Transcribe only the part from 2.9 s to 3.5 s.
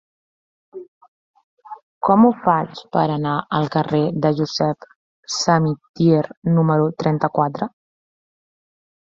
per anar